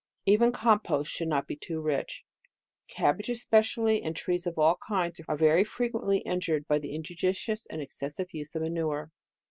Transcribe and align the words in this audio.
Even 0.25 0.51
composts 0.51 1.09
should 1.11 1.27
not 1.27 1.45
be 1.47 1.55
too 1.55 1.79
rich. 1.79 2.23
Cabbage, 2.87 3.29
especially, 3.29 4.01
and 4.01 4.15
trees 4.15 4.47
of 4.47 4.57
all 4.57 4.79
kinds, 4.87 5.21
are 5.27 5.37
very 5.37 5.63
frequently 5.63 6.21
injured 6.21 6.67
by 6.67 6.79
the 6.79 6.89
inju 6.97 7.15
dicious 7.19 7.67
and 7.69 7.83
excessive 7.83 8.33
use 8.33 8.55
of 8.55 8.63
manure. 8.63 9.11